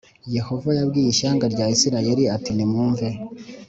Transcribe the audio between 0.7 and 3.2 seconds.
yabwiye ishyanga rya Isirayeli ati mwumvire